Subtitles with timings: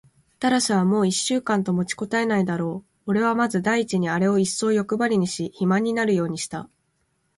[0.39, 3.01] タラスはもう一週間と持ちこたえないだろう。
[3.05, 6.67] おれはまず第一にあれをいっそうよくばりにし、肥満になるようにした。